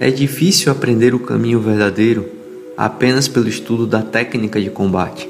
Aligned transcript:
É 0.00 0.12
difícil 0.12 0.70
aprender 0.70 1.12
o 1.12 1.18
caminho 1.18 1.58
verdadeiro 1.58 2.24
apenas 2.76 3.26
pelo 3.26 3.48
estudo 3.48 3.84
da 3.84 4.00
técnica 4.00 4.60
de 4.60 4.70
combate. 4.70 5.28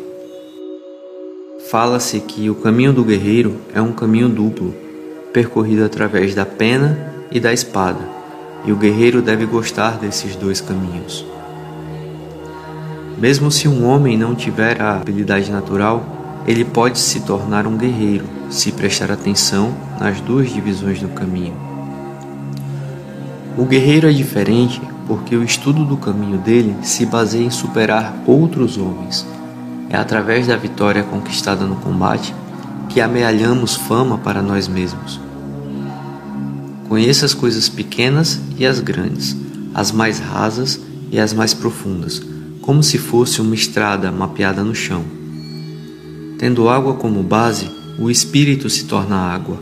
Fala-se 1.71 2.21
que 2.21 2.51
o 2.51 2.55
caminho 2.55 2.93
do 2.93 3.03
guerreiro 3.03 3.57
é 3.73 3.81
um 3.81 3.93
caminho 3.93 4.29
duplo, 4.29 4.75
percorrido 5.33 5.83
através 5.83 6.35
da 6.35 6.45
pena 6.45 7.15
e 7.33 7.41
da 7.41 7.51
espada, 7.51 8.01
e 8.67 8.71
o 8.71 8.77
guerreiro 8.77 9.23
deve 9.23 9.47
gostar 9.47 9.97
desses 9.97 10.37
dois 10.37 10.61
caminhos. 10.61 11.25
Mesmo 13.17 13.51
se 13.51 13.67
um 13.67 13.87
homem 13.87 14.19
não 14.19 14.35
tiver 14.35 14.83
a 14.83 14.97
habilidade 14.97 15.51
natural, 15.51 16.45
ele 16.47 16.65
pode 16.67 16.99
se 16.99 17.21
tornar 17.21 17.67
um 17.67 17.79
guerreiro 17.79 18.27
se 18.51 18.71
prestar 18.71 19.11
atenção 19.11 19.75
nas 19.99 20.21
duas 20.21 20.53
divisões 20.53 21.01
do 21.01 21.09
caminho. 21.09 21.68
O 23.59 23.65
guerreiro 23.65 24.09
é 24.09 24.13
diferente 24.13 24.81
porque 25.09 25.35
o 25.35 25.43
estudo 25.43 25.85
do 25.85 25.97
caminho 25.97 26.39
dele 26.39 26.77
se 26.83 27.05
baseia 27.05 27.45
em 27.45 27.51
superar 27.51 28.15
outros 28.25 28.79
homens. 28.79 29.27
É 29.91 29.97
através 29.97 30.47
da 30.47 30.57
vitória 30.57 31.03
conquistada 31.03 31.65
no 31.65 31.75
combate 31.75 32.33
que 32.89 33.01
amealhamos 33.01 33.75
fama 33.75 34.17
para 34.17 34.41
nós 34.41 34.69
mesmos. 34.69 35.21
Conheça 36.89 37.27
as 37.27 37.35
coisas 37.35 37.69
pequenas 37.69 38.41
e 38.57 38.65
as 38.65 38.79
grandes, 38.79 39.37
as 39.75 39.91
mais 39.91 40.21
rasas 40.21 40.81
e 41.11 41.19
as 41.19 41.33
mais 41.33 41.53
profundas, 41.53 42.23
como 42.63 42.81
se 42.81 42.97
fosse 42.97 43.41
uma 43.41 43.57
estrada 43.57 44.13
mapeada 44.13 44.63
no 44.63 44.75
chão. 44.75 45.03
Tendo 46.39 46.69
água 46.69 46.95
como 46.95 47.25
base, 47.25 47.69
o 47.99 48.09
espírito 48.09 48.71
se 48.71 48.85
torna 48.85 49.17
água. 49.17 49.59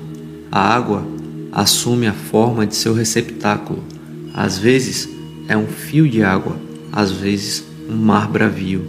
A 0.53 0.61
água 0.61 1.16
assume 1.56 2.06
a 2.06 2.12
forma 2.12 2.66
de 2.66 2.77
seu 2.77 2.92
receptáculo. 2.92 3.83
Às 4.34 4.59
vezes 4.59 5.09
é 5.49 5.57
um 5.57 5.66
fio 5.66 6.07
de 6.07 6.23
água, 6.23 6.54
às 6.93 7.10
vezes 7.10 7.65
um 7.88 7.96
mar 7.96 8.29
bravio. 8.29 8.85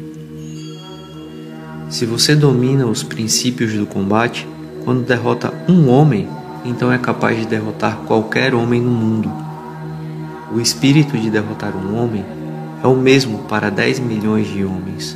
Se 1.89 2.05
você 2.05 2.35
domina 2.35 2.85
os 2.85 3.03
princípios 3.03 3.71
do 3.71 3.85
combate, 3.85 4.45
quando 4.83 5.05
derrota 5.05 5.53
um 5.69 5.87
homem, 5.87 6.27
então 6.65 6.91
é 6.91 6.97
capaz 6.97 7.39
de 7.39 7.45
derrotar 7.45 7.99
qualquer 8.05 8.53
homem 8.53 8.81
no 8.81 8.91
mundo. 8.91 9.31
O 10.53 10.59
espírito 10.59 11.17
de 11.17 11.29
derrotar 11.29 11.73
um 11.73 11.97
homem 11.97 12.25
é 12.83 12.87
o 12.87 12.95
mesmo 12.97 13.43
para 13.43 13.69
10 13.71 13.99
milhões 13.99 14.45
de 14.45 14.65
homens. 14.65 15.15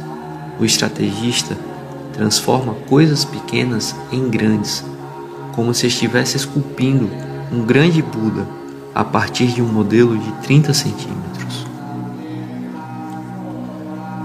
O 0.57 0.63
estrategista 0.63 1.57
transforma 2.13 2.75
coisas 2.87 3.25
pequenas 3.25 3.93
em 4.09 4.29
grandes, 4.29 4.85
como 5.53 5.73
se 5.73 5.87
estivesse 5.87 6.37
esculpindo 6.37 7.09
um 7.51 7.65
grande 7.65 8.01
Buda 8.01 8.47
a 8.95 9.03
partir 9.03 9.47
de 9.47 9.61
um 9.61 9.67
modelo 9.67 10.17
de 10.17 10.31
30 10.43 10.73
centímetros. 10.73 11.67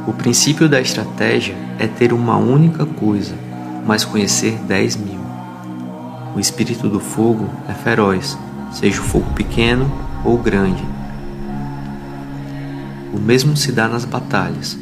O 0.06 0.12
princípio 0.12 0.68
da 0.68 0.80
estratégia 0.80 1.56
é 1.76 1.88
ter 1.88 2.12
uma 2.12 2.36
única 2.36 2.86
coisa, 2.86 3.34
mas 3.84 4.04
conhecer 4.04 4.56
10 4.68 4.96
mil. 4.96 5.20
O 6.36 6.40
espírito 6.40 6.88
do 6.88 7.00
fogo 7.00 7.48
é 7.68 7.74
feroz, 7.74 8.38
seja 8.70 9.00
o 9.00 9.04
fogo 9.04 9.28
pequeno 9.34 9.90
ou 10.24 10.38
grande. 10.38 10.84
O 13.12 13.18
mesmo 13.18 13.56
se 13.56 13.72
dá 13.72 13.88
nas 13.88 14.04
batalhas. 14.04 14.78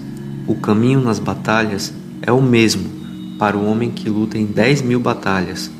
O 0.47 0.55
caminho 0.55 1.01
nas 1.01 1.19
batalhas 1.19 1.95
é 2.21 2.31
o 2.31 2.43
mesmo 2.43 2.91
para 3.39 3.57
o 3.57 3.67
homem 3.67 3.91
que 3.91 4.11
luta 4.11 4.37
em 4.37 4.45
10 4.45 4.83
mil 4.83 5.01
batalhas 5.01 5.71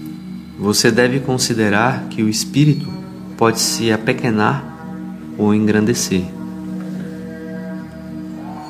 você 0.59 0.91
deve 0.91 1.21
considerar 1.21 2.05
que 2.11 2.23
o 2.23 2.29
espírito 2.29 2.87
pode 3.37 3.61
se 3.61 3.93
apequenar 3.93 4.65
ou 5.37 5.55
engrandecer. 5.55 6.25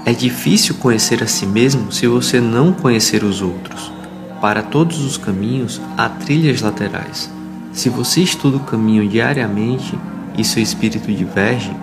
É 0.06 0.12
difícil 0.12 0.74
conhecer 0.76 1.22
a 1.22 1.26
si 1.26 1.46
mesmo 1.46 1.92
se 1.92 2.06
você 2.06 2.40
não 2.40 2.72
conhecer 2.72 3.22
os 3.22 3.42
outros. 3.42 3.92
Para 4.40 4.62
todos 4.62 5.02
os 5.02 5.16
caminhos 5.16 5.80
há 5.96 6.08
trilhas 6.08 6.60
laterais. 6.60 7.30
Se 7.72 7.88
você 7.88 8.20
estuda 8.20 8.56
o 8.56 8.60
caminho 8.60 9.08
diariamente 9.08 9.98
e 10.36 10.44
seu 10.44 10.62
espírito 10.62 11.12
diverge, 11.12 11.74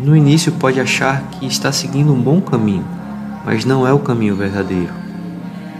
no 0.00 0.16
início 0.16 0.52
pode 0.52 0.80
achar 0.80 1.22
que 1.30 1.46
está 1.46 1.70
seguindo 1.70 2.12
um 2.12 2.20
bom 2.20 2.40
caminho, 2.40 2.86
mas 3.44 3.64
não 3.64 3.86
é 3.86 3.92
o 3.92 3.98
caminho 3.98 4.34
verdadeiro. 4.34 4.92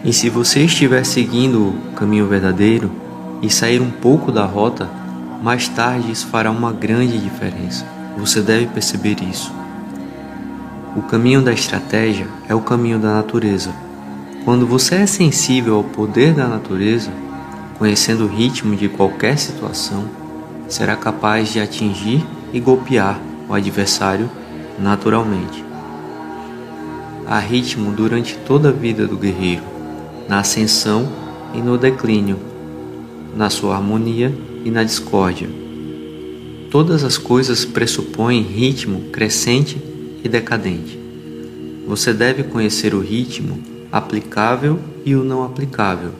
E 0.04 0.12
se 0.12 0.31
você 0.31 0.65
estiver 0.65 1.04
seguindo 1.04 1.69
o 1.69 1.93
caminho 1.94 2.27
verdadeiro, 2.27 2.91
e 3.43 3.49
sair 3.49 3.81
um 3.81 3.91
pouco 3.91 4.31
da 4.31 4.45
rota, 4.45 4.89
mais 5.43 5.69
tarde 5.69 6.11
isso 6.11 6.27
fará 6.27 6.51
uma 6.51 6.73
grande 6.73 7.19
diferença. 7.19 7.87
Você 8.19 8.41
deve 8.41 8.67
perceber 8.67 9.17
isso. 9.23 9.53
O 10.97 11.03
caminho 11.03 11.41
da 11.41 11.53
estratégia 11.53 12.27
é 12.49 12.55
o 12.55 12.61
caminho 12.61 12.99
da 12.99 13.15
natureza. 13.15 13.71
Quando 14.45 14.67
você 14.67 14.97
é 14.97 15.06
sensível 15.06 15.77
ao 15.77 15.84
poder 15.84 16.34
da 16.34 16.47
natureza, 16.47 17.11
conhecendo 17.78 18.25
o 18.25 18.28
ritmo 18.28 18.77
de 18.77 18.89
qualquer 18.89 19.39
situação, 19.39 20.05
será 20.69 20.97
capaz 20.97 21.53
de 21.53 21.61
atingir 21.61 22.27
e 22.53 22.61
golpear 22.61 23.19
o 23.49 23.55
adversário 23.55 24.31
naturalmente. 24.78 25.65
Há 27.27 27.39
ritmo 27.39 27.93
durante 27.93 28.37
toda 28.39 28.71
a 28.71 28.72
vida 28.72 29.07
do 29.07 29.17
guerreiro, 29.17 29.62
na 30.28 30.41
ascensão 30.41 31.09
e 31.55 31.59
no 31.59 31.78
declínio 31.78 32.50
na 33.34 33.50
sua 33.50 33.76
harmonia 33.76 34.34
e 34.64 34.70
na 34.70 34.82
discórdia. 34.82 35.48
Todas 36.70 37.02
as 37.04 37.18
coisas 37.18 37.64
pressupõem 37.64 38.42
ritmo 38.42 39.10
crescente 39.10 39.80
e 40.22 40.28
decadente. 40.28 40.98
Você 41.86 42.12
deve 42.12 42.44
conhecer 42.44 42.94
o 42.94 43.00
ritmo 43.00 43.60
aplicável 43.91 44.78
e 45.04 45.14
o 45.14 45.24
não 45.24 45.42
aplicável 45.42 46.12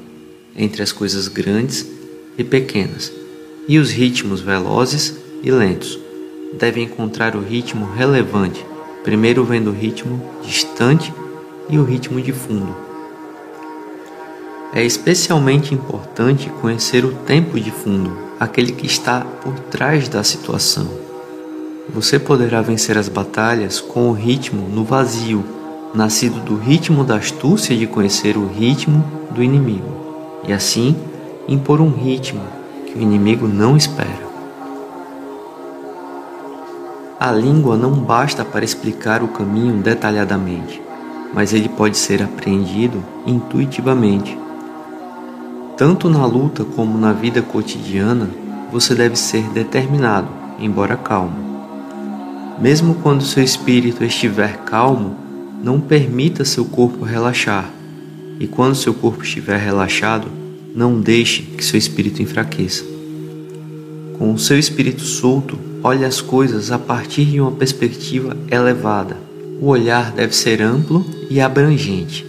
entre 0.56 0.82
as 0.82 0.93
coisas 0.93 1.28
grandes 1.28 1.87
e 2.37 2.44
pequenas, 2.44 3.12
e 3.69 3.78
os 3.78 3.91
ritmos 3.91 4.41
velozes 4.41 5.16
e 5.42 5.50
lentos. 5.50 5.98
Deve 6.59 6.82
encontrar 6.82 7.37
o 7.37 7.41
ritmo 7.41 7.88
relevante, 7.92 8.65
primeiro 9.04 9.44
vendo 9.44 9.71
o 9.71 9.75
ritmo 9.75 10.21
distante 10.42 11.12
e 11.69 11.78
o 11.78 11.84
ritmo 11.84 12.21
de 12.21 12.32
fundo. 12.32 12.90
É 14.73 14.85
especialmente 14.85 15.75
importante 15.75 16.49
conhecer 16.61 17.05
o 17.05 17.13
tempo 17.13 17.59
de 17.59 17.73
fundo, 17.73 18.17
aquele 18.39 18.71
que 18.71 18.87
está 18.87 19.23
por 19.43 19.59
trás 19.59 20.09
da 20.09 20.23
situação. 20.23 20.87
Você 21.93 22.21
poderá 22.21 22.63
vencer 22.63 22.97
as 22.97 23.09
batalhas 23.09 23.81
com 23.81 24.09
o 24.09 24.13
ritmo 24.13 24.69
no 24.69 24.85
vazio, 24.85 25.45
nascido 25.93 26.39
do 26.45 26.57
ritmo 26.57 27.03
da 27.03 27.17
astúcia 27.17 27.77
de 27.77 27.85
conhecer 27.89 28.37
o 28.37 28.47
ritmo 28.47 29.05
do 29.33 29.43
inimigo, 29.43 30.41
e 30.47 30.53
assim 30.53 30.95
impor 31.49 31.81
um 31.81 31.91
ritmo 31.91 32.43
que 32.87 32.97
o 32.97 33.03
inimigo 33.03 33.49
não 33.49 33.77
espera. 33.77 34.31
A 37.19 37.33
língua 37.33 37.77
não 37.77 37.91
basta 37.91 38.45
para 38.45 38.65
explicar 38.65 39.21
o 39.21 39.29
caminho 39.29 39.83
detalhadamente, 39.83 40.81
mas 41.35 41.53
ele 41.53 41.69
pode 41.69 41.97
ser 41.97 42.23
apreendido 42.23 43.03
intuitivamente 43.27 44.39
tanto 45.81 46.11
na 46.11 46.27
luta 46.27 46.63
como 46.63 46.99
na 46.99 47.11
vida 47.11 47.41
cotidiana, 47.41 48.29
você 48.71 48.95
deve 48.95 49.17
ser 49.17 49.45
determinado, 49.45 50.29
embora 50.59 50.95
calmo. 50.95 51.35
Mesmo 52.61 52.97
quando 52.97 53.25
seu 53.25 53.43
espírito 53.43 54.05
estiver 54.05 54.59
calmo, 54.59 55.17
não 55.65 55.81
permita 55.81 56.45
seu 56.45 56.67
corpo 56.67 57.03
relaxar, 57.03 57.71
e 58.39 58.47
quando 58.47 58.75
seu 58.75 58.93
corpo 58.93 59.23
estiver 59.23 59.57
relaxado, 59.57 60.29
não 60.75 61.01
deixe 61.01 61.45
que 61.45 61.65
seu 61.65 61.79
espírito 61.79 62.21
enfraqueça. 62.21 62.85
Com 64.19 64.35
o 64.35 64.39
seu 64.39 64.59
espírito 64.59 65.01
solto, 65.01 65.59
olhe 65.83 66.04
as 66.04 66.21
coisas 66.21 66.71
a 66.71 66.78
partir 66.78 67.25
de 67.25 67.41
uma 67.41 67.53
perspectiva 67.53 68.37
elevada. 68.51 69.16
O 69.63 69.69
olhar 69.69 70.13
deve 70.13 70.37
ser 70.37 70.60
amplo 70.60 71.07
e 71.31 71.41
abrangente. 71.41 72.27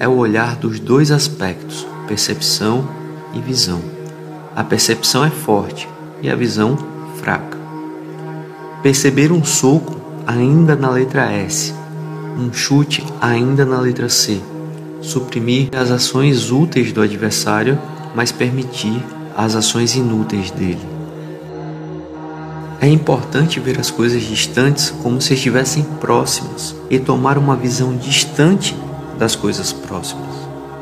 É 0.00 0.08
o 0.08 0.16
olhar 0.16 0.56
dos 0.56 0.80
dois 0.80 1.10
aspectos, 1.10 1.86
percepção 2.08 2.88
e 3.34 3.40
visão. 3.40 3.80
A 4.56 4.64
percepção 4.64 5.24
é 5.24 5.30
forte 5.30 5.86
e 6.22 6.30
a 6.30 6.34
visão 6.34 6.76
fraca. 7.20 7.58
Perceber 8.82 9.30
um 9.30 9.44
soco 9.44 10.00
ainda 10.26 10.74
na 10.74 10.88
letra 10.88 11.30
S, 11.30 11.74
um 12.38 12.52
chute 12.52 13.04
ainda 13.20 13.64
na 13.66 13.78
letra 13.78 14.08
C. 14.08 14.40
Suprimir 15.02 15.68
as 15.76 15.90
ações 15.90 16.50
úteis 16.50 16.92
do 16.92 17.02
adversário, 17.02 17.78
mas 18.16 18.32
permitir 18.32 19.04
as 19.36 19.54
ações 19.54 19.94
inúteis 19.94 20.50
dele. 20.50 20.98
É 22.80 22.88
importante 22.88 23.60
ver 23.60 23.78
as 23.78 23.90
coisas 23.90 24.22
distantes 24.22 24.90
como 25.02 25.20
se 25.20 25.34
estivessem 25.34 25.82
próximas 26.00 26.74
e 26.88 26.98
tomar 26.98 27.36
uma 27.36 27.54
visão 27.54 27.96
distante 27.96 28.74
das 29.18 29.36
coisas 29.36 29.72
próximas. 29.72 30.27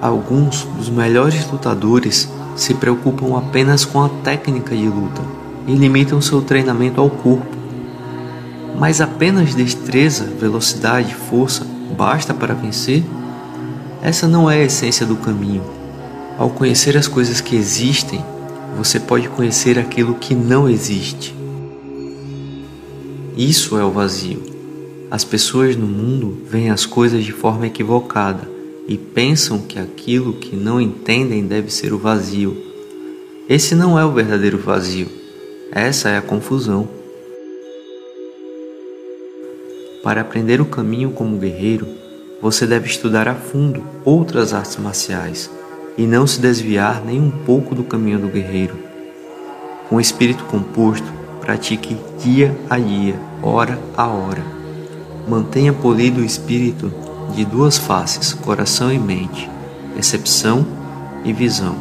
Alguns 0.07 0.63
dos 0.63 0.89
melhores 0.89 1.51
lutadores 1.51 2.29
se 2.55 2.75
preocupam 2.75 3.37
apenas 3.37 3.85
com 3.85 4.05
a 4.05 4.09
técnica 4.09 4.73
de 4.77 4.87
luta 4.87 5.21
e 5.67 5.75
limitam 5.75 6.23
seu 6.23 6.41
treinamento 6.41 7.01
ao 7.01 7.11
corpo. 7.11 7.57
Mas 8.79 9.01
apenas 9.01 9.53
destreza, 9.53 10.23
velocidade, 10.39 11.13
força 11.13 11.67
basta 11.99 12.33
para 12.33 12.55
vencer? 12.55 13.03
Essa 14.01 14.29
não 14.29 14.49
é 14.49 14.61
a 14.61 14.65
essência 14.67 15.05
do 15.05 15.17
caminho. 15.17 15.65
Ao 16.39 16.51
conhecer 16.51 16.97
as 16.97 17.09
coisas 17.09 17.41
que 17.41 17.57
existem, 17.57 18.25
você 18.77 19.01
pode 19.01 19.29
conhecer 19.31 19.77
aquilo 19.77 20.15
que 20.15 20.37
não 20.37 20.69
existe. 20.69 21.35
Isso 23.37 23.77
é 23.77 23.83
o 23.83 23.91
vazio. 23.91 24.41
As 25.11 25.25
pessoas 25.25 25.75
no 25.75 25.89
mundo 25.89 26.43
veem 26.49 26.71
as 26.71 26.87
coisas 26.87 27.25
de 27.25 27.33
forma 27.33 27.67
equivocada 27.67 28.55
e 28.89 28.97
pensam 28.97 29.59
que 29.59 29.79
aquilo 29.79 30.35
que 30.35 30.55
não 30.55 30.81
entendem 30.81 31.47
deve 31.47 31.73
ser 31.73 31.93
o 31.93 31.99
vazio. 31.99 32.57
Esse 33.49 33.75
não 33.75 33.99
é 33.99 34.05
o 34.05 34.13
verdadeiro 34.13 34.59
vazio. 34.59 35.09
Essa 35.73 36.09
é 36.11 36.17
a 36.17 36.23
confusão. 36.23 36.89
Para 40.03 40.21
aprender 40.21 40.61
o 40.61 40.67
caminho 40.67 41.11
como 41.11 41.39
guerreiro, 41.39 41.87
você 42.41 42.67
deve 42.67 42.87
estudar 42.87 43.27
a 43.27 43.35
fundo 43.35 43.83
outras 44.05 44.53
artes 44.55 44.77
marciais 44.77 45.51
e 45.99 46.07
não 46.07 46.27
se 46.27 46.41
desviar 46.41 47.05
nem 47.05 47.21
um 47.21 47.31
pouco 47.31 47.75
do 47.75 47.83
caminho 47.83 48.19
do 48.19 48.29
guerreiro. 48.29 48.77
Com 49.89 50.01
espírito 50.01 50.45
composto, 50.45 51.07
pratique 51.41 51.97
dia 52.23 52.57
a 52.69 52.79
dia, 52.79 53.19
hora 53.43 53.79
a 53.97 54.07
hora. 54.07 54.45
Mantenha 55.29 55.73
polido 55.73 56.21
o 56.21 56.25
espírito 56.25 56.93
de 57.35 57.45
duas 57.45 57.77
faces, 57.79 58.33
coração 58.33 58.93
e 58.93 58.99
mente, 58.99 59.49
percepção 59.95 60.67
e 61.25 61.33
visão. 61.33 61.75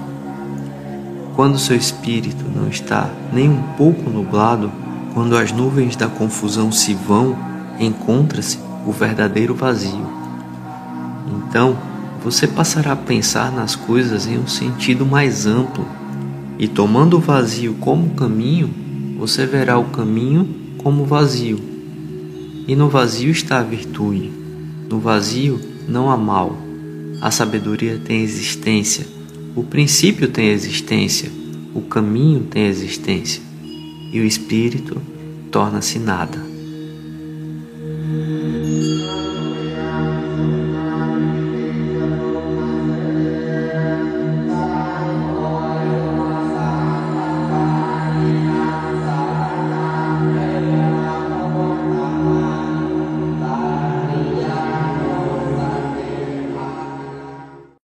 Quando 1.35 1.59
seu 1.59 1.75
espírito 1.75 2.45
não 2.55 2.69
está 2.69 3.09
nem 3.33 3.49
um 3.49 3.61
pouco 3.77 4.09
nublado, 4.09 4.71
quando 5.13 5.37
as 5.37 5.51
nuvens 5.51 5.95
da 5.95 6.07
confusão 6.07 6.71
se 6.71 6.93
vão, 6.93 7.37
encontra-se 7.79 8.59
o 8.85 8.91
verdadeiro 8.91 9.53
vazio. 9.53 10.05
Então, 11.27 11.77
você 12.23 12.47
passará 12.47 12.93
a 12.93 12.97
pensar 12.97 13.51
nas 13.51 13.75
coisas 13.75 14.27
em 14.27 14.37
um 14.37 14.47
sentido 14.47 15.05
mais 15.05 15.45
amplo, 15.45 15.85
e 16.57 16.67
tomando 16.67 17.17
o 17.17 17.19
vazio 17.19 17.75
como 17.75 18.11
caminho, 18.11 18.69
você 19.17 19.45
verá 19.45 19.77
o 19.77 19.85
caminho 19.85 20.47
como 20.77 21.05
vazio. 21.05 21.59
E 22.67 22.75
no 22.75 22.89
vazio 22.89 23.31
está 23.31 23.59
a 23.59 23.63
virtude. 23.63 24.44
No 24.89 24.99
vazio 24.99 25.59
não 25.87 26.09
há 26.09 26.17
mal. 26.17 26.57
A 27.21 27.31
sabedoria 27.31 27.99
tem 28.03 28.21
existência. 28.21 29.05
O 29.55 29.63
princípio 29.63 30.27
tem 30.27 30.49
existência. 30.49 31.31
O 31.73 31.81
caminho 31.81 32.41
tem 32.41 32.67
existência. 32.67 33.41
E 34.11 34.19
o 34.19 34.25
espírito 34.25 35.01
torna-se 35.51 35.99
nada. 35.99 36.54